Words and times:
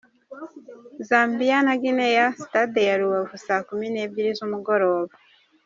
Zambia 1.07 1.59
vs 1.63 1.77
Guinnea 1.81 2.33
stade 2.33 2.81
ya 2.87 2.95
Rubavu 3.01 3.35
saa 3.45 3.65
kumi 3.67 3.87
n’ebyiri 3.91 4.31
z’umugoroba. 4.37 5.13